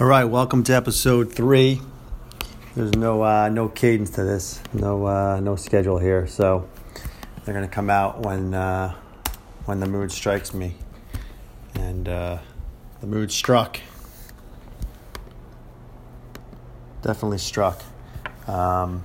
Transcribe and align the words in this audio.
All 0.00 0.06
right, 0.06 0.24
welcome 0.24 0.62
to 0.64 0.72
episode 0.72 1.32
three. 1.32 1.80
There's 2.76 2.92
no 2.92 3.22
uh, 3.22 3.48
no 3.48 3.68
cadence 3.68 4.10
to 4.10 4.22
this, 4.22 4.60
no 4.72 5.06
uh, 5.06 5.40
no 5.40 5.56
schedule 5.56 5.98
here, 5.98 6.28
so 6.28 6.68
they're 7.44 7.52
gonna 7.54 7.66
come 7.66 7.90
out 7.90 8.20
when 8.20 8.54
uh, 8.54 8.94
when 9.64 9.80
the 9.80 9.86
mood 9.86 10.12
strikes 10.12 10.54
me, 10.54 10.76
and 11.74 12.08
uh, 12.08 12.38
the 13.00 13.08
mood 13.08 13.32
struck. 13.32 13.80
Definitely 17.02 17.38
struck. 17.38 17.82
Um, 18.46 19.02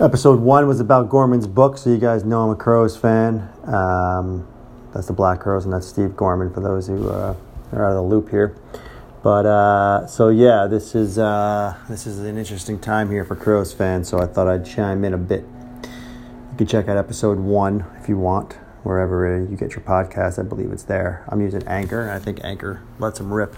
episode 0.00 0.40
one 0.40 0.66
was 0.66 0.80
about 0.80 1.08
Gorman's 1.08 1.46
book, 1.46 1.78
so 1.78 1.90
you 1.90 1.98
guys 1.98 2.24
know 2.24 2.42
I'm 2.42 2.50
a 2.50 2.56
Crowes 2.56 2.96
fan. 2.96 3.48
Um, 3.64 4.48
that's 4.92 5.06
the 5.06 5.12
Black 5.12 5.38
Crowes, 5.38 5.64
and 5.64 5.72
that's 5.72 5.86
Steve 5.86 6.16
Gorman 6.16 6.52
for 6.52 6.60
those 6.60 6.88
who 6.88 7.08
are 7.72 7.84
out 7.84 7.90
of 7.90 7.96
the 7.96 8.02
loop 8.02 8.30
here. 8.30 8.56
But 9.22 9.46
uh, 9.46 10.06
so 10.06 10.30
yeah, 10.30 10.66
this 10.66 10.94
is 10.94 11.16
uh, 11.16 11.76
this 11.88 12.06
is 12.06 12.18
an 12.18 12.36
interesting 12.36 12.78
time 12.78 13.10
here 13.10 13.24
for 13.24 13.36
Crowes 13.36 13.72
fans. 13.72 14.08
So 14.08 14.18
I 14.18 14.26
thought 14.26 14.48
I'd 14.48 14.66
chime 14.66 15.04
in 15.04 15.14
a 15.14 15.18
bit. 15.18 15.44
You 15.82 16.58
can 16.58 16.66
check 16.66 16.88
out 16.88 16.96
episode 16.96 17.38
one 17.38 17.84
if 18.00 18.08
you 18.08 18.18
want, 18.18 18.54
wherever 18.82 19.46
you 19.48 19.56
get 19.56 19.70
your 19.70 19.82
podcast. 19.82 20.40
I 20.40 20.42
believe 20.42 20.72
it's 20.72 20.82
there. 20.82 21.24
I'm 21.28 21.40
using 21.40 21.62
Anchor, 21.68 22.02
and 22.02 22.10
I 22.10 22.18
think 22.18 22.40
Anchor 22.42 22.82
lets 22.98 23.18
them 23.18 23.32
rip. 23.32 23.56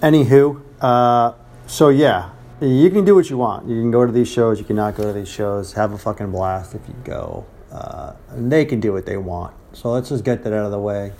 Anywho, 0.00 0.60
uh, 0.80 1.32
so 1.68 1.88
yeah, 1.88 2.30
you 2.60 2.90
can 2.90 3.04
do 3.04 3.14
what 3.14 3.30
you 3.30 3.38
want. 3.38 3.68
You 3.68 3.80
can 3.80 3.92
go 3.92 4.04
to 4.04 4.12
these 4.12 4.28
shows. 4.28 4.58
You 4.58 4.64
cannot 4.64 4.96
go 4.96 5.04
to 5.04 5.12
these 5.12 5.28
shows. 5.28 5.74
Have 5.74 5.92
a 5.92 5.98
fucking 5.98 6.32
blast 6.32 6.74
if 6.74 6.86
you 6.88 6.94
go. 7.04 7.46
Uh, 7.70 8.14
and 8.30 8.50
they 8.50 8.64
can 8.64 8.80
do 8.80 8.92
what 8.92 9.06
they 9.06 9.16
want. 9.16 9.54
So 9.72 9.92
let's 9.92 10.08
just 10.08 10.24
get 10.24 10.42
that 10.44 10.52
out 10.52 10.64
of 10.64 10.70
the 10.72 10.78
way 10.78 11.12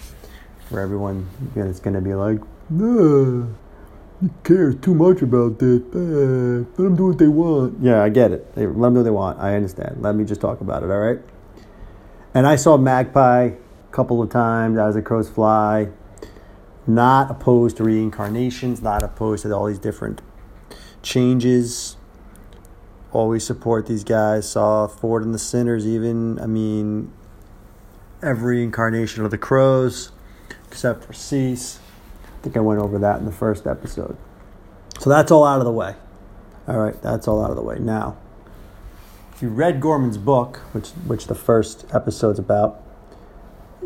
for 0.68 0.80
everyone 0.80 1.28
that's 1.54 1.80
going 1.80 1.94
to 1.94 2.00
be 2.00 2.14
like, 2.14 2.40
nah, 2.70 3.46
he 4.20 4.30
cares 4.44 4.76
too 4.80 4.94
much 4.94 5.22
about 5.22 5.58
this. 5.58 5.80
Uh, 5.94 6.64
let 6.64 6.76
them 6.76 6.96
do 6.96 7.06
what 7.08 7.18
they 7.18 7.28
want. 7.28 7.82
Yeah, 7.82 8.02
I 8.02 8.08
get 8.08 8.32
it. 8.32 8.54
They, 8.54 8.66
let 8.66 8.74
them 8.74 8.94
do 8.94 8.98
what 9.00 9.04
they 9.04 9.10
want. 9.10 9.38
I 9.38 9.54
understand. 9.54 10.02
Let 10.02 10.14
me 10.14 10.24
just 10.24 10.40
talk 10.40 10.60
about 10.60 10.82
it, 10.82 10.90
all 10.90 10.98
right? 10.98 11.20
And 12.34 12.46
I 12.46 12.56
saw 12.56 12.76
Magpie 12.76 13.44
a 13.44 13.92
couple 13.92 14.22
of 14.22 14.30
times 14.30 14.78
as 14.78 14.94
the 14.94 15.02
crows 15.02 15.28
fly. 15.28 15.88
Not 16.86 17.30
opposed 17.30 17.78
to 17.78 17.84
reincarnations, 17.84 18.80
not 18.80 19.02
opposed 19.02 19.42
to 19.42 19.52
all 19.52 19.66
these 19.66 19.78
different 19.78 20.22
changes. 21.02 21.96
Always 23.12 23.44
support 23.44 23.86
these 23.86 24.04
guys. 24.04 24.48
Saw 24.48 24.86
Ford 24.86 25.24
and 25.24 25.34
the 25.34 25.38
Sinners, 25.38 25.86
even. 25.86 26.38
I 26.38 26.46
mean, 26.46 27.12
every 28.22 28.62
incarnation 28.62 29.24
of 29.24 29.30
the 29.30 29.38
Crowes 29.38 30.12
except 30.68 31.04
for 31.04 31.12
Cease. 31.12 31.80
I 32.38 32.42
think 32.42 32.56
I 32.56 32.60
went 32.60 32.80
over 32.80 32.98
that 32.98 33.18
in 33.18 33.24
the 33.24 33.32
first 33.32 33.66
episode. 33.66 34.16
So 35.00 35.10
that's 35.10 35.30
all 35.30 35.44
out 35.44 35.58
of 35.58 35.64
the 35.64 35.72
way. 35.72 35.94
All 36.68 36.78
right, 36.78 37.00
that's 37.02 37.28
all 37.28 37.42
out 37.44 37.50
of 37.50 37.56
the 37.56 37.62
way. 37.62 37.78
Now, 37.78 38.16
if 39.34 39.42
you 39.42 39.48
read 39.48 39.80
Gorman's 39.80 40.18
book, 40.18 40.58
which 40.72 40.88
which 41.06 41.26
the 41.26 41.34
first 41.34 41.84
episode's 41.92 42.38
about, 42.38 42.82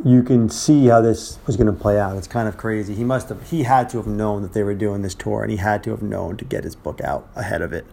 you 0.04 0.22
can 0.22 0.48
see 0.48 0.86
how 0.86 1.00
this 1.00 1.38
was 1.46 1.56
going 1.56 1.66
to 1.66 1.72
play 1.72 1.98
out. 1.98 2.16
It's 2.16 2.28
kind 2.28 2.48
of 2.48 2.56
crazy. 2.56 2.94
He 2.94 3.04
must 3.04 3.28
have 3.28 3.50
he 3.50 3.64
had 3.64 3.90
to 3.90 3.98
have 3.98 4.06
known 4.06 4.42
that 4.42 4.52
they 4.52 4.62
were 4.62 4.74
doing 4.74 5.02
this 5.02 5.14
tour, 5.14 5.42
and 5.42 5.50
he 5.50 5.58
had 5.58 5.82
to 5.84 5.90
have 5.90 6.02
known 6.02 6.36
to 6.38 6.44
get 6.44 6.64
his 6.64 6.76
book 6.76 7.00
out 7.00 7.28
ahead 7.34 7.62
of 7.62 7.72
it. 7.72 7.84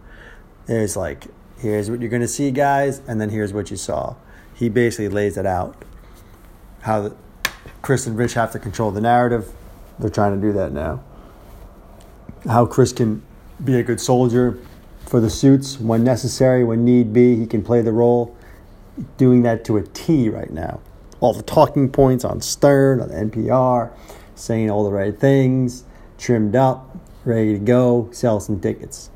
There's 0.66 0.96
like, 0.96 1.26
here's 1.58 1.90
what 1.90 2.00
you're 2.00 2.10
going 2.10 2.22
to 2.22 2.28
see, 2.28 2.50
guys, 2.50 3.00
and 3.08 3.20
then 3.20 3.30
here's 3.30 3.52
what 3.52 3.70
you 3.70 3.76
saw. 3.76 4.16
He 4.54 4.68
basically 4.68 5.08
lays 5.08 5.36
it 5.36 5.46
out. 5.46 5.84
How 6.82 7.12
Chris 7.82 8.06
and 8.06 8.16
Rich 8.16 8.34
have 8.34 8.52
to 8.52 8.58
control 8.58 8.90
the 8.90 9.00
narrative. 9.00 9.50
They're 9.98 10.10
trying 10.10 10.40
to 10.40 10.46
do 10.46 10.52
that 10.54 10.72
now. 10.72 11.02
How 12.44 12.66
Chris 12.66 12.92
can 12.92 13.22
be 13.62 13.76
a 13.76 13.82
good 13.82 14.00
soldier 14.00 14.58
for 15.06 15.20
the 15.20 15.30
suits 15.30 15.80
when 15.80 16.04
necessary, 16.04 16.64
when 16.64 16.84
need 16.84 17.12
be, 17.12 17.36
he 17.36 17.46
can 17.46 17.62
play 17.62 17.80
the 17.80 17.92
role. 17.92 18.36
Doing 19.16 19.42
that 19.42 19.64
to 19.66 19.76
a 19.76 19.82
T 19.82 20.28
right 20.28 20.50
now. 20.50 20.80
All 21.20 21.32
the 21.32 21.42
talking 21.42 21.90
points 21.90 22.24
on 22.24 22.40
Stern, 22.40 23.00
on 23.00 23.10
NPR, 23.10 23.90
saying 24.34 24.70
all 24.70 24.84
the 24.84 24.92
right 24.92 25.18
things, 25.18 25.84
trimmed 26.16 26.54
up, 26.54 26.96
ready 27.24 27.52
to 27.52 27.58
go, 27.58 28.08
sell 28.12 28.40
some 28.40 28.60
tickets. 28.60 29.10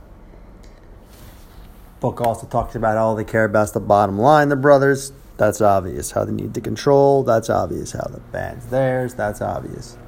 Book 2.01 2.21
also 2.21 2.47
talks 2.47 2.75
about 2.75 2.97
all 2.97 3.15
they 3.15 3.25
care 3.25 3.45
about 3.45 3.65
is 3.65 3.73
the 3.73 3.81
bottom 3.81 4.19
line, 4.19 4.49
the 4.49 4.57
brothers. 4.57 5.13
That's 5.43 5.61
obvious. 5.61 6.13
How 6.13 6.25
they 6.25 6.31
need 6.31 6.55
to 6.55 6.61
control. 6.61 7.25
That's 7.25 7.51
obvious. 7.51 7.91
How 7.91 8.05
the 8.05 8.21
band's 8.21 8.67
theirs. 8.67 9.15
That's 9.15 9.43
obvious. 9.43 9.99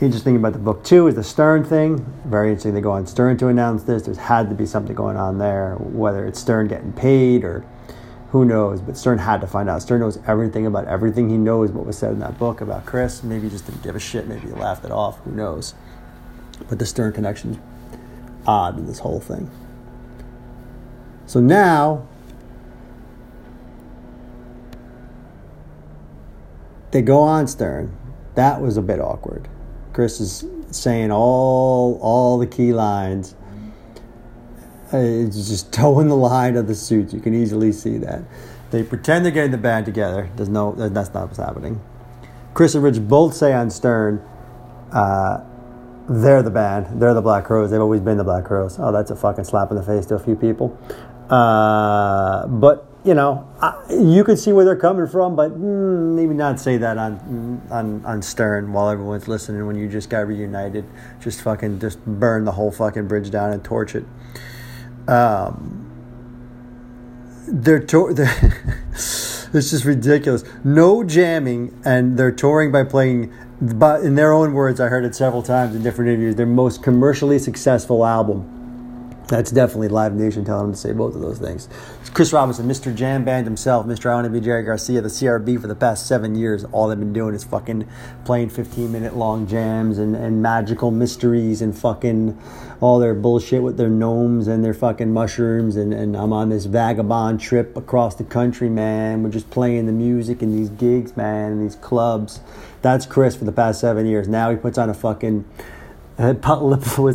Interesting 0.00 0.34
about 0.34 0.54
the 0.54 0.58
book 0.58 0.82
too 0.82 1.08
is 1.08 1.14
the 1.14 1.22
Stern 1.22 1.62
thing. 1.62 1.98
Very 2.24 2.48
interesting. 2.48 2.72
They 2.72 2.80
go 2.80 2.92
on 2.92 3.06
Stern 3.06 3.36
to 3.36 3.48
announce 3.48 3.82
this. 3.82 4.04
There's 4.04 4.16
had 4.16 4.48
to 4.48 4.54
be 4.54 4.64
something 4.64 4.96
going 4.96 5.18
on 5.18 5.36
there, 5.36 5.74
whether 5.74 6.24
it's 6.24 6.40
Stern 6.40 6.68
getting 6.68 6.94
paid 6.94 7.44
or 7.44 7.66
who 8.30 8.46
knows. 8.46 8.80
But 8.80 8.96
Stern 8.96 9.18
had 9.18 9.42
to 9.42 9.46
find 9.46 9.68
out. 9.68 9.82
Stern 9.82 10.00
knows 10.00 10.18
everything 10.26 10.64
about 10.64 10.86
everything. 10.86 11.28
He 11.28 11.36
knows 11.36 11.70
what 11.70 11.84
was 11.84 11.98
said 11.98 12.12
in 12.12 12.18
that 12.20 12.38
book 12.38 12.62
about 12.62 12.86
Chris. 12.86 13.22
Maybe 13.22 13.42
he 13.42 13.50
just 13.50 13.66
didn't 13.66 13.82
give 13.82 13.94
a 13.94 14.00
shit. 14.00 14.26
Maybe 14.26 14.48
he 14.48 14.54
laughed 14.54 14.86
it 14.86 14.90
off. 14.90 15.18
Who 15.24 15.32
knows? 15.32 15.74
But 16.70 16.78
the 16.78 16.86
Stern 16.86 17.12
connection's 17.12 17.58
odd 18.46 18.78
in 18.78 18.86
this 18.86 19.00
whole 19.00 19.20
thing. 19.20 19.50
So 21.26 21.40
now 21.40 22.08
they 26.90 27.02
go 27.02 27.20
on 27.20 27.46
Stern. 27.46 27.96
That 28.34 28.60
was 28.60 28.76
a 28.76 28.82
bit 28.82 29.00
awkward. 29.00 29.48
Chris 29.92 30.20
is 30.20 30.44
saying 30.70 31.10
all 31.10 31.98
all 32.02 32.38
the 32.38 32.46
key 32.46 32.72
lines. 32.72 33.34
Uh, 34.92 34.98
it's 34.98 35.48
just 35.48 35.72
towing 35.72 36.08
the 36.08 36.16
line 36.16 36.56
of 36.56 36.66
the 36.66 36.74
suits. 36.74 37.12
You 37.12 37.20
can 37.20 37.34
easily 37.34 37.72
see 37.72 37.98
that. 37.98 38.22
They 38.70 38.82
pretend 38.82 39.24
they're 39.24 39.32
getting 39.32 39.52
the 39.52 39.58
band 39.58 39.86
together. 39.86 40.30
There's 40.36 40.48
no, 40.48 40.72
that's 40.72 41.14
not 41.14 41.26
what's 41.26 41.38
happening. 41.38 41.80
Chris 42.54 42.74
and 42.74 42.82
Rich 42.82 43.00
both 43.06 43.34
say 43.34 43.52
on 43.52 43.70
Stern, 43.70 44.22
uh, 44.92 45.44
they're 46.08 46.42
the 46.42 46.50
band. 46.50 47.00
They're 47.00 47.14
the 47.14 47.22
Black 47.22 47.44
Crowes. 47.44 47.70
They've 47.70 47.80
always 47.80 48.00
been 48.00 48.16
the 48.16 48.24
Black 48.24 48.44
Crowes. 48.44 48.78
Oh, 48.78 48.92
that's 48.92 49.10
a 49.10 49.16
fucking 49.16 49.44
slap 49.44 49.70
in 49.70 49.76
the 49.76 49.82
face 49.82 50.06
to 50.06 50.14
a 50.14 50.18
few 50.18 50.36
people. 50.36 50.76
Uh, 51.28 52.46
but 52.46 52.86
you 53.06 53.14
know, 53.14 53.48
I, 53.60 53.80
you 53.88 54.24
could 54.24 54.36
see 54.36 54.52
where 54.52 54.64
they're 54.64 54.74
coming 54.74 55.06
from, 55.06 55.36
but 55.36 55.52
mm, 55.52 56.16
maybe 56.16 56.34
not 56.34 56.58
say 56.58 56.76
that 56.78 56.98
on 56.98 57.62
on 57.70 58.04
on 58.04 58.20
Stern 58.20 58.72
while 58.72 58.90
everyone's 58.90 59.28
listening. 59.28 59.64
When 59.64 59.76
you 59.76 59.88
just 59.88 60.10
got 60.10 60.26
reunited, 60.26 60.84
just 61.20 61.40
fucking 61.42 61.78
just 61.78 62.04
burn 62.04 62.44
the 62.44 62.52
whole 62.52 62.72
fucking 62.72 63.06
bridge 63.06 63.30
down 63.30 63.52
and 63.52 63.62
torch 63.62 63.94
it. 63.94 64.04
Um, 65.06 65.84
they're, 67.46 67.78
to- 67.78 68.12
they're 68.14 68.62
it's 68.92 69.70
just 69.70 69.84
ridiculous. 69.84 70.42
No 70.64 71.04
jamming, 71.04 71.80
and 71.84 72.18
they're 72.18 72.32
touring 72.32 72.72
by 72.72 72.82
playing. 72.82 73.32
But 73.60 74.02
in 74.02 74.16
their 74.16 74.32
own 74.32 74.52
words, 74.52 74.80
I 74.80 74.88
heard 74.88 75.04
it 75.04 75.14
several 75.14 75.42
times 75.42 75.76
in 75.76 75.82
different 75.84 76.10
interviews. 76.10 76.34
Their 76.34 76.44
most 76.44 76.82
commercially 76.82 77.38
successful 77.38 78.04
album 78.04 78.55
that's 79.28 79.50
definitely 79.50 79.88
Live 79.88 80.14
Nation 80.14 80.44
telling 80.44 80.66
him 80.66 80.72
to 80.72 80.78
say 80.78 80.92
both 80.92 81.14
of 81.14 81.20
those 81.20 81.38
things. 81.38 81.68
Chris 82.14 82.32
Robinson, 82.32 82.68
Mr. 82.68 82.94
Jam 82.94 83.24
Band 83.24 83.46
himself, 83.46 83.84
Mr. 83.86 84.10
I 84.10 84.14
Want 84.14 84.24
to 84.26 84.30
Be 84.30 84.40
Jerry 84.40 84.62
Garcia, 84.62 85.00
the 85.00 85.08
CRB 85.08 85.60
for 85.60 85.66
the 85.66 85.74
past 85.74 86.06
seven 86.06 86.34
years. 86.34 86.64
All 86.64 86.88
they've 86.88 86.98
been 86.98 87.12
doing 87.12 87.34
is 87.34 87.44
fucking 87.44 87.88
playing 88.24 88.50
15 88.50 88.90
minute 88.90 89.16
long 89.16 89.46
jams 89.46 89.98
and, 89.98 90.14
and 90.14 90.40
magical 90.40 90.90
mysteries 90.90 91.60
and 91.60 91.76
fucking 91.76 92.38
all 92.80 92.98
their 92.98 93.14
bullshit 93.14 93.62
with 93.62 93.76
their 93.76 93.88
gnomes 93.88 94.46
and 94.46 94.64
their 94.64 94.74
fucking 94.74 95.12
mushrooms. 95.12 95.76
And, 95.76 95.92
and 95.92 96.16
I'm 96.16 96.32
on 96.32 96.48
this 96.48 96.66
vagabond 96.66 97.40
trip 97.40 97.76
across 97.76 98.14
the 98.14 98.24
country, 98.24 98.68
man. 98.68 99.22
We're 99.22 99.30
just 99.30 99.50
playing 99.50 99.86
the 99.86 99.92
music 99.92 100.40
and 100.40 100.54
these 100.54 100.70
gigs, 100.70 101.16
man, 101.16 101.52
and 101.52 101.62
these 101.62 101.76
clubs. 101.76 102.40
That's 102.82 103.06
Chris 103.06 103.34
for 103.34 103.44
the 103.44 103.52
past 103.52 103.80
seven 103.80 104.06
years. 104.06 104.28
Now 104.28 104.50
he 104.50 104.56
puts 104.56 104.78
on 104.78 104.88
a 104.88 104.94
fucking 104.94 105.44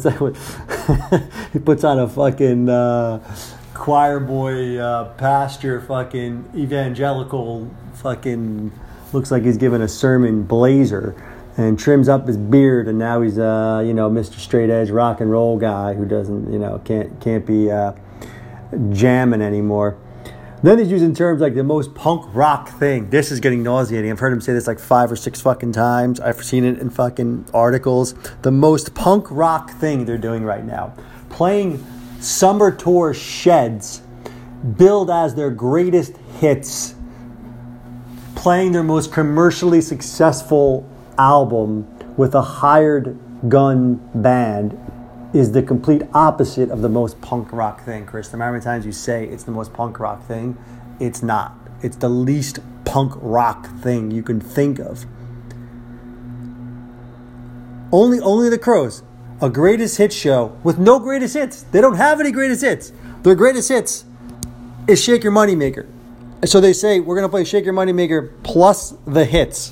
that? 0.03 1.29
he 1.53 1.59
puts 1.59 1.83
on 1.83 1.99
a 1.99 2.07
fucking 2.07 2.69
uh, 2.69 3.35
choir 3.73 4.19
boy 4.19 4.77
uh, 4.77 5.13
pastor, 5.13 5.81
fucking 5.81 6.51
evangelical, 6.55 7.69
fucking 7.95 8.71
looks 9.11 9.31
like 9.31 9.43
he's 9.43 9.57
giving 9.57 9.81
a 9.81 9.87
sermon 9.87 10.43
blazer, 10.43 11.15
and 11.57 11.79
trims 11.79 12.07
up 12.07 12.27
his 12.27 12.37
beard, 12.37 12.87
and 12.87 12.99
now 12.99 13.21
he's 13.21 13.39
uh, 13.39 13.81
you 13.85 13.93
know 13.93 14.09
Mr. 14.09 14.37
Straight 14.37 14.69
Edge 14.69 14.91
rock 14.91 15.19
and 15.19 15.31
roll 15.31 15.57
guy 15.57 15.93
who 15.95 16.05
doesn't 16.05 16.51
you 16.51 16.59
know 16.59 16.79
can't 16.85 17.19
can't 17.19 17.45
be 17.45 17.71
uh, 17.71 17.93
jamming 18.91 19.41
anymore. 19.41 19.97
Then 20.63 20.77
he's 20.77 20.91
using 20.91 21.15
terms 21.15 21.41
like 21.41 21.55
the 21.55 21.63
most 21.63 21.95
punk 21.95 22.23
rock 22.35 22.69
thing. 22.69 23.09
This 23.09 23.31
is 23.31 23.39
getting 23.39 23.63
nauseating. 23.63 24.11
I've 24.11 24.19
heard 24.19 24.31
him 24.31 24.41
say 24.41 24.53
this 24.53 24.67
like 24.67 24.77
five 24.77 25.11
or 25.11 25.15
six 25.15 25.41
fucking 25.41 25.71
times. 25.71 26.19
I've 26.19 26.43
seen 26.43 26.63
it 26.63 26.77
in 26.77 26.91
fucking 26.91 27.47
articles. 27.51 28.13
The 28.43 28.51
most 28.51 28.93
punk 28.93 29.25
rock 29.31 29.71
thing 29.71 30.05
they're 30.05 30.19
doing 30.19 30.43
right 30.43 30.63
now. 30.63 30.93
Playing 31.29 31.83
summer 32.19 32.69
tour 32.69 33.11
sheds, 33.11 34.03
billed 34.77 35.09
as 35.09 35.33
their 35.33 35.49
greatest 35.49 36.15
hits, 36.39 36.93
playing 38.35 38.71
their 38.71 38.83
most 38.83 39.11
commercially 39.11 39.81
successful 39.81 40.87
album 41.17 41.87
with 42.17 42.35
a 42.35 42.41
hired 42.41 43.17
gun 43.49 43.95
band 44.13 44.77
is 45.33 45.53
the 45.53 45.63
complete 45.63 46.01
opposite 46.13 46.69
of 46.69 46.81
the 46.81 46.89
most 46.89 47.21
punk 47.21 47.51
rock 47.51 47.83
thing, 47.83 48.05
Chris. 48.05 48.27
The 48.27 48.35
amount 48.35 48.57
of 48.57 48.63
times 48.63 48.85
you 48.85 48.91
say 48.91 49.25
it's 49.27 49.43
the 49.43 49.51
most 49.51 49.73
punk 49.73 49.99
rock 49.99 50.25
thing, 50.25 50.57
it's 50.99 51.23
not. 51.23 51.55
It's 51.81 51.95
the 51.95 52.09
least 52.09 52.59
punk 52.85 53.13
rock 53.15 53.67
thing 53.79 54.11
you 54.11 54.23
can 54.23 54.39
think 54.41 54.79
of. 54.79 55.05
Only 57.93 58.19
only 58.19 58.49
the 58.49 58.57
Crowes, 58.57 59.03
a 59.41 59.49
greatest 59.49 59.97
hits 59.97 60.15
show 60.15 60.57
with 60.63 60.77
no 60.77 60.99
greatest 60.99 61.33
hits. 61.33 61.63
They 61.63 61.81
don't 61.81 61.95
have 61.95 62.19
any 62.19 62.31
greatest 62.31 62.61
hits. 62.61 62.91
Their 63.23 63.35
greatest 63.35 63.69
hits 63.69 64.05
is 64.87 65.01
Shake 65.01 65.23
Your 65.23 65.31
Money 65.31 65.55
Maker. 65.55 65.87
So 66.45 66.59
they 66.59 66.73
say 66.73 66.99
we're 66.99 67.15
gonna 67.15 67.29
play 67.29 67.43
Shake 67.43 67.63
Your 67.63 67.73
Money 67.73 67.93
Maker 67.93 68.33
plus 68.43 68.93
the 69.05 69.25
hits. 69.25 69.71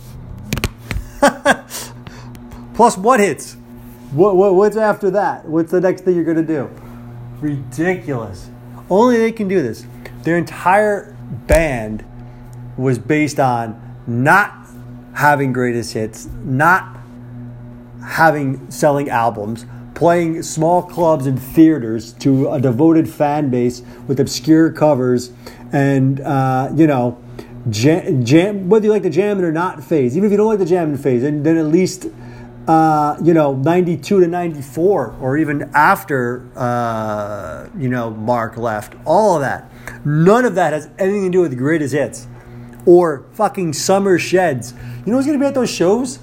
plus 2.73 2.97
what 2.97 3.19
hits? 3.19 3.57
What, 4.11 4.35
what, 4.35 4.56
what's 4.56 4.75
after 4.75 5.11
that? 5.11 5.45
What's 5.45 5.71
the 5.71 5.81
next 5.81 6.01
thing 6.01 6.15
you're 6.15 6.23
gonna 6.23 6.41
do? 6.41 6.69
Ridiculous. 7.39 8.50
Only 8.89 9.17
they 9.17 9.31
can 9.31 9.47
do 9.47 9.61
this. 9.61 9.85
Their 10.23 10.38
entire 10.38 11.15
band 11.47 12.03
was 12.77 12.97
based 12.97 13.39
on 13.39 13.79
not 14.07 14.56
having 15.13 15.53
greatest 15.53 15.94
hits, 15.94 16.27
not 16.44 16.97
having 18.03 18.71
selling 18.71 19.09
albums, 19.09 19.65
playing 19.94 20.41
small 20.41 20.81
clubs 20.81 21.27
and 21.27 21.39
theaters 21.39 22.13
to 22.13 22.50
a 22.51 22.59
devoted 22.59 23.09
fan 23.09 23.50
base 23.50 23.83
with 24.07 24.19
obscure 24.19 24.71
covers 24.71 25.31
and 25.71 26.21
uh, 26.21 26.71
you 26.73 26.88
know 26.88 27.21
jam, 27.69 28.23
jam 28.23 28.69
whether 28.69 28.85
you 28.85 28.91
like 28.91 29.03
the 29.03 29.09
jamming 29.09 29.44
or 29.44 29.51
not 29.51 29.83
phase 29.83 30.15
even 30.15 30.25
if 30.25 30.31
you 30.31 30.38
don't 30.38 30.47
like 30.47 30.59
the 30.59 30.65
jamming 30.65 30.97
phase 30.97 31.21
then, 31.21 31.44
then 31.44 31.57
at 31.57 31.65
least 31.65 32.07
uh, 32.69 33.18
you 33.24 33.33
know 33.33 33.56
92 33.56 34.19
to 34.19 34.27
94 34.27 35.16
or 35.19 35.38
even 35.38 35.71
after 35.74 36.48
uh, 36.56 37.68
you 37.75 37.89
know 37.89 38.12
Marc 38.12 38.57
left 38.57 38.94
all 39.06 39.36
of 39.36 39.42
that 39.42 39.71
none 40.06 40.45
of 40.45 40.54
that 40.54 40.74
has 40.74 40.88
anything 41.00 41.24
to 41.24 41.30
do 41.31 41.42
with 41.42 41.57
greatest 41.57 41.95
hits 41.95 42.27
or 42.86 43.25
fucking 43.33 43.74
summer 43.74 44.19
sheds 44.19 44.74
you 45.04 45.12
know 45.12 45.18
who's 45.18 45.25
going 45.25 45.38
to 45.38 45.44
be 45.44 45.48
at 45.48 45.56
those 45.56 45.71
shows 45.71 46.19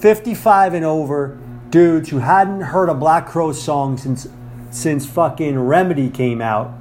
55 0.00 0.74
and 0.74 0.84
over 0.84 1.38
dudes 1.70 2.10
who 2.10 2.18
hadn't 2.18 2.60
heard 2.60 2.88
a 2.88 2.94
Black 2.94 3.26
Crow 3.26 3.50
song 3.50 3.98
since 3.98 4.28
since 4.70 5.04
fucking 5.06 5.58
Remedy 5.58 6.08
came 6.08 6.40
out. 6.40 6.72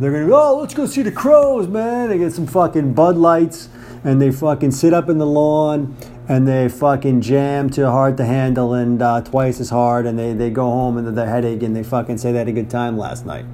They're 0.00 0.12
gonna 0.12 0.26
go, 0.26 0.40
oh, 0.40 0.60
let's 0.60 0.72
go 0.72 0.86
see 0.86 1.02
the 1.02 1.12
Crowes, 1.12 1.68
man. 1.68 2.08
They 2.08 2.18
get 2.18 2.32
some 2.32 2.46
fucking 2.46 2.94
Bud 2.94 3.16
Lights 3.16 3.68
and 4.04 4.22
they 4.22 4.30
fucking 4.30 4.70
sit 4.70 4.94
up 4.94 5.08
in 5.08 5.18
the 5.18 5.26
lawn 5.26 5.96
and 6.28 6.46
they 6.46 6.68
fucking 6.68 7.20
jam 7.20 7.70
too 7.70 7.86
hard 7.86 8.16
to 8.16 8.24
handle 8.24 8.74
and 8.74 9.00
uh, 9.00 9.20
twice 9.20 9.60
as 9.60 9.70
hard 9.70 10.06
and 10.06 10.18
they, 10.18 10.32
they 10.32 10.50
go 10.50 10.64
home 10.64 10.96
and 10.98 11.16
they're 11.16 11.26
headache 11.26 11.62
and 11.62 11.74
they 11.76 11.82
fucking 11.82 12.18
say 12.18 12.32
they 12.32 12.38
had 12.38 12.48
a 12.48 12.52
good 12.52 12.70
time 12.70 12.98
last 12.98 13.26
night. 13.26 13.44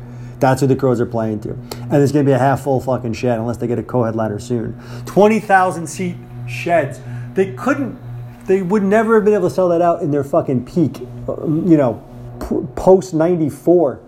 That's 0.40 0.60
who 0.60 0.66
the 0.66 0.74
Crowes 0.74 1.00
are 1.00 1.06
playing 1.06 1.40
to. 1.40 1.50
And 1.50 1.94
it's 1.94 2.12
going 2.12 2.24
to 2.24 2.28
be 2.28 2.32
a 2.32 2.38
half 2.38 2.62
full 2.62 2.80
fucking 2.80 3.12
shed 3.12 3.38
unless 3.38 3.58
they 3.58 3.66
get 3.66 3.78
a 3.78 3.82
co 3.82 4.04
headliner 4.04 4.38
soon. 4.40 4.80
20,000 5.06 5.86
seat 5.86 6.16
sheds. 6.48 7.00
They 7.34 7.52
couldn't 7.54 7.98
they 8.46 8.62
would 8.62 8.82
never 8.82 9.14
have 9.14 9.24
been 9.24 9.34
able 9.34 9.48
to 9.48 9.54
sell 9.54 9.68
that 9.68 9.80
out 9.80 10.02
in 10.02 10.10
their 10.10 10.24
fucking 10.24 10.64
peak, 10.64 11.00
um, 11.28 11.64
you 11.66 11.76
know, 11.76 12.02
post 12.76 13.14
94. 13.14 14.00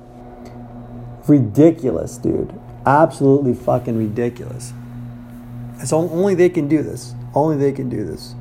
Ridiculous, 1.27 2.19
dude. 2.19 2.53
Absolutely 2.85 3.55
fucking 3.55 3.97
ridiculous. 3.97 4.73
It's 5.79 5.93
only 5.93 6.35
they 6.35 6.51
can 6.51 6.69
do 6.69 6.83
this. 6.83 7.15
Only 7.35 7.57
they 7.57 7.73
can 7.73 7.89
do 7.89 8.05
this. 8.05 8.35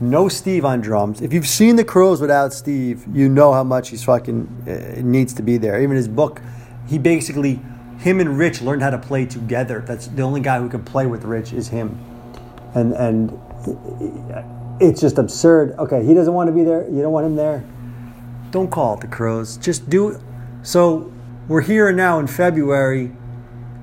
No 0.00 0.28
Steve 0.28 0.64
on 0.64 0.80
drums. 0.80 1.20
If 1.20 1.32
you've 1.32 1.46
seen 1.46 1.76
the 1.76 1.84
Crowes 1.84 2.20
without 2.20 2.52
Steve, 2.52 3.04
you 3.12 3.28
know 3.28 3.52
how 3.52 3.64
much 3.64 3.88
he's 3.88 4.04
fucking 4.04 4.64
uh, 4.66 5.00
needs 5.00 5.34
to 5.34 5.42
be 5.42 5.58
there. 5.58 5.82
Even 5.82 5.96
his 5.96 6.06
book, 6.06 6.40
he 6.86 6.98
basically, 6.98 7.60
him 7.98 8.20
and 8.20 8.38
Rich 8.38 8.62
learned 8.62 8.82
how 8.82 8.90
to 8.90 8.98
play 8.98 9.26
together. 9.26 9.82
That's 9.84 10.06
the 10.06 10.22
only 10.22 10.40
guy 10.40 10.60
who 10.60 10.68
can 10.68 10.84
play 10.84 11.06
with 11.06 11.24
Rich 11.24 11.52
is 11.52 11.68
him. 11.68 11.98
And 12.74 12.92
and 12.92 13.32
it's 14.80 15.00
just 15.00 15.18
absurd. 15.18 15.74
Okay, 15.78 16.04
he 16.04 16.14
doesn't 16.14 16.32
want 16.32 16.48
to 16.48 16.52
be 16.52 16.62
there. 16.62 16.88
You 16.88 17.02
don't 17.02 17.12
want 17.12 17.26
him 17.26 17.34
there. 17.34 17.64
Don't 18.52 18.70
call 18.70 18.94
it 18.94 19.00
the 19.00 19.08
Crowes. 19.08 19.56
Just 19.56 19.90
do 19.90 20.10
it. 20.10 20.20
So 20.62 21.12
we're 21.48 21.62
here 21.62 21.90
now 21.92 22.20
in 22.20 22.28
February. 22.28 23.10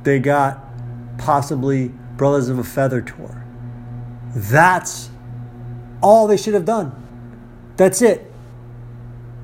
They 0.03 0.19
got 0.19 0.63
possibly 1.17 1.89
Brothers 2.15 2.47
of 2.47 2.57
a 2.57 2.63
Feather 2.63 3.01
tour. 3.01 3.45
That's 4.33 5.09
all 6.01 6.27
they 6.27 6.37
should 6.37 6.53
have 6.53 6.65
done. 6.65 6.91
That's 7.77 8.01
it. 8.01 8.31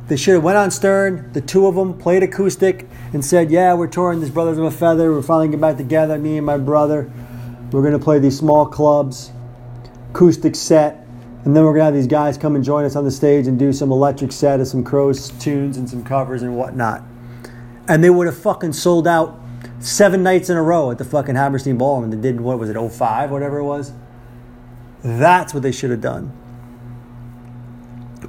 They 0.07 0.17
should 0.17 0.35
have 0.35 0.43
went 0.43 0.57
on 0.57 0.71
Stern, 0.71 1.31
the 1.33 1.41
two 1.41 1.67
of 1.67 1.75
them 1.75 1.97
played 1.97 2.23
acoustic 2.23 2.87
and 3.13 3.23
said, 3.23 3.49
"Yeah, 3.49 3.73
we're 3.73 3.87
touring 3.87 4.19
this 4.19 4.29
Brothers 4.29 4.57
of 4.57 4.65
a 4.65 4.71
Feather. 4.71 5.11
We're 5.11 5.21
finally 5.21 5.47
getting 5.47 5.61
back 5.61 5.77
together, 5.77 6.17
me 6.17 6.37
and 6.37 6.45
my 6.45 6.57
brother. 6.57 7.09
We're 7.71 7.89
to 7.89 7.99
play 7.99 8.19
these 8.19 8.37
small 8.37 8.65
clubs, 8.65 9.31
acoustic 10.09 10.55
set 10.55 11.01
and 11.43 11.55
then 11.55 11.63
we're 11.63 11.73
gonna 11.73 11.85
have 11.85 11.93
these 11.93 12.07
guys 12.07 12.37
come 12.37 12.55
and 12.55 12.63
join 12.63 12.85
us 12.85 12.95
on 12.95 13.03
the 13.03 13.11
stage 13.11 13.47
and 13.47 13.57
do 13.57 13.73
some 13.73 13.91
electric 13.91 14.31
set 14.31 14.59
of 14.59 14.67
some 14.67 14.83
Crowes 14.83 15.29
tunes 15.39 15.75
and 15.77 15.89
some 15.89 16.03
covers 16.03 16.43
and 16.43 16.55
whatnot. 16.55 17.03
And 17.87 18.03
they 18.03 18.11
would 18.11 18.27
have 18.27 18.37
fucking 18.37 18.73
sold 18.73 19.07
out 19.07 19.39
seven 19.79 20.21
nights 20.21 20.49
in 20.49 20.57
a 20.57 20.61
row 20.61 20.91
at 20.91 20.99
the 20.99 21.05
fucking 21.05 21.35
Hammerstein 21.35 21.77
Ballroom. 21.77 22.11
They 22.11 22.17
did 22.17 22.39
what 22.39 22.59
was 22.59 22.69
it, 22.69 22.77
05, 22.77 23.31
whatever 23.31 23.57
it 23.57 23.63
was. 23.63 23.91
That's 25.03 25.51
what 25.53 25.63
they 25.63 25.71
should 25.71 25.89
have 25.89 26.01
done. 26.01 26.31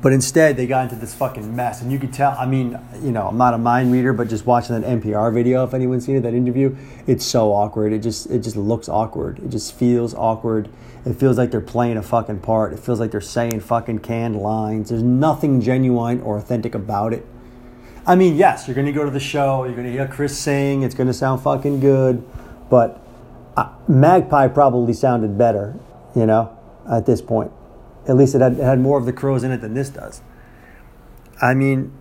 But 0.01 0.13
instead, 0.13 0.57
they 0.57 0.67
got 0.67 0.85
into 0.85 0.97
this 0.97 1.15
fucking 1.15 1.55
mess, 1.55 1.83
and 1.83 1.93
you 1.93 1.99
could 1.99 2.13
tell. 2.13 2.35
I 2.39 2.47
mean, 2.47 2.79
you 3.03 3.13
know, 3.13 3.29
I'm 3.29 3.37
not 3.37 3.53
a 3.53 3.59
mind 3.59 3.93
reader, 3.93 4.15
but 4.15 4.29
just 4.29 4.47
watching 4.47 4.81
that 4.81 4.89
NPR 4.89 5.33
video, 5.35 5.65
if 5.65 5.75
anyone's 5.75 6.07
seen 6.07 6.17
it, 6.17 6.23
that 6.23 6.33
interview, 6.33 6.75
it's 7.07 7.27
so 7.27 7.53
awkward. 7.53 7.93
It 7.93 7.99
just, 7.99 8.31
it 8.31 8.39
just 8.39 8.57
looks 8.57 8.89
awkward. 8.89 9.39
It 9.41 9.51
just 9.51 9.75
feels 9.75 10.15
awkward. 10.15 10.71
It 11.05 11.15
feels 11.15 11.37
like 11.37 11.51
they're 11.51 11.61
playing 11.61 11.99
a 11.99 12.03
fucking 12.03 12.41
part. 12.41 12.73
It 12.73 12.79
feels 12.79 13.01
like 13.01 13.11
they're 13.11 13.21
saying 13.21 13.61
fucking 13.61 13.99
canned 13.99 14.37
lines. 14.37 14.89
There's 14.89 15.03
nothing 15.03 15.61
genuine 15.61 16.23
or 16.23 16.39
authentic 16.39 16.75
about 16.75 17.13
it. 17.13 17.27
I 18.07 18.15
mean, 18.15 18.37
yes, 18.37 18.67
you're 18.67 18.75
gonna 18.75 18.93
go 18.93 19.05
to 19.05 19.11
the 19.11 19.21
show. 19.21 19.65
You're 19.65 19.77
gonna 19.77 19.91
hear 19.91 20.09
Chris 20.09 20.37
sing. 20.37 20.83
It's 20.83 20.95
gonna 20.95 21.13
sound 21.13 21.43
fucking 21.43 21.81
good, 21.81 22.25
but 22.71 23.05
uh, 23.57 23.69
Magpie 23.87 24.49
probably 24.49 24.93
sounded 24.93 25.37
better. 25.37 25.79
You 26.17 26.27
know, 26.27 26.59
at 26.91 27.07
this 27.07 27.23
point. 27.23 27.53
At 28.09 28.17
least 28.17 28.35
it 28.35 28.41
had, 28.41 28.55
it 28.55 28.63
had 28.63 28.81
more 28.81 28.99
of 28.99 29.07
the 29.07 29.13
Crowes 29.13 29.45
in 29.45 29.53
it 29.53 29.61
than 29.61 29.75
this 29.75 29.91
does. 29.91 30.23
I 31.41 31.55
mean, 31.55 31.93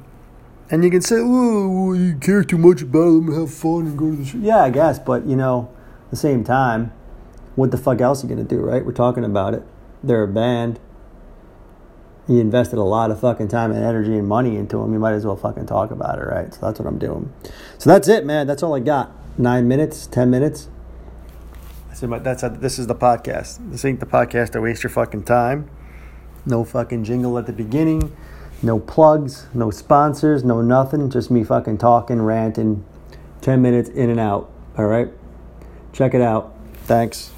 and 0.69 0.83
you 0.83 0.89
can 0.89 1.01
say, 1.01 1.17
oh, 1.19 1.93
you 1.93 2.15
care 2.15 2.43
too 2.43 2.57
much 2.57 2.81
about 2.81 3.05
them, 3.05 3.33
have 3.33 3.53
fun 3.53 3.87
and 3.87 3.97
go 3.97 4.11
to 4.11 4.15
the 4.15 4.25
show. 4.25 4.37
Yeah, 4.37 4.63
I 4.63 4.69
guess, 4.69 4.99
but 4.99 5.25
you 5.25 5.35
know, 5.35 5.69
at 6.05 6.11
the 6.11 6.15
same 6.15 6.43
time, 6.43 6.93
what 7.55 7.71
the 7.71 7.77
fuck 7.77 7.99
else 7.99 8.23
are 8.23 8.27
you 8.27 8.35
gonna 8.35 8.47
do, 8.47 8.59
right? 8.59 8.85
We're 8.85 8.93
talking 8.93 9.25
about 9.25 9.53
it. 9.53 9.63
They're 10.03 10.23
a 10.23 10.27
band. 10.27 10.79
You 12.27 12.39
invested 12.39 12.79
a 12.79 12.83
lot 12.83 13.11
of 13.11 13.19
fucking 13.19 13.49
time 13.49 13.71
and 13.71 13.83
energy 13.83 14.17
and 14.17 14.27
money 14.27 14.55
into 14.55 14.77
them. 14.77 14.93
You 14.93 14.99
might 14.99 15.13
as 15.13 15.25
well 15.25 15.35
fucking 15.35 15.65
talk 15.65 15.91
about 15.91 16.19
it, 16.19 16.23
right? 16.23 16.53
So 16.53 16.61
that's 16.61 16.79
what 16.79 16.87
I'm 16.87 16.97
doing. 16.97 17.33
So 17.77 17.89
that's 17.89 18.07
it, 18.07 18.25
man. 18.25 18.47
That's 18.47 18.63
all 18.63 18.73
I 18.73 18.79
got. 18.79 19.11
Nine 19.37 19.67
minutes, 19.67 20.07
ten 20.07 20.29
minutes. 20.29 20.69
I 21.89 21.93
said, 21.93 22.23
that's 22.23 22.43
a, 22.43 22.49
this 22.49 22.79
is 22.79 22.87
the 22.87 22.95
podcast. 22.95 23.71
This 23.71 23.83
ain't 23.83 23.99
the 23.99 24.05
podcast 24.05 24.51
to 24.51 24.61
waste 24.61 24.83
your 24.83 24.91
fucking 24.91 25.23
time. 25.23 25.69
No 26.45 26.63
fucking 26.63 27.03
jingle 27.03 27.37
at 27.37 27.45
the 27.45 27.53
beginning. 27.53 28.15
No 28.63 28.79
plugs, 28.79 29.47
no 29.53 29.71
sponsors, 29.71 30.43
no 30.43 30.61
nothing. 30.61 31.09
Just 31.09 31.31
me 31.31 31.43
fucking 31.43 31.77
talking, 31.77 32.21
ranting. 32.21 32.85
10 33.41 33.61
minutes 33.61 33.89
in 33.89 34.09
and 34.09 34.19
out. 34.19 34.51
All 34.77 34.85
right? 34.85 35.09
Check 35.93 36.13
it 36.13 36.21
out. 36.21 36.53
Thanks. 36.85 37.31